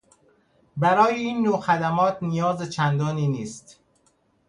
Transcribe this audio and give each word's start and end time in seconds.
برای 0.77 1.19
این 1.19 1.41
نوع 1.43 1.59
خدمات 1.59 2.23
نیاز 2.23 2.69
چندانی 2.69 3.27
نیست. 3.27 3.79